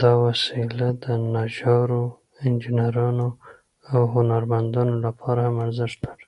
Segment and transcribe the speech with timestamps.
[0.00, 2.04] دا وسيله د نجارو،
[2.44, 3.28] انجینرانو،
[3.92, 6.26] او هنرمندانو لپاره هم ارزښت لري.